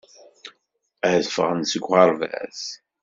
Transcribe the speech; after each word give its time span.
Ad 1.09 1.23
ffɣeɣ 1.33 1.59
seg 1.65 1.83
uɣerbaz. 1.89 2.61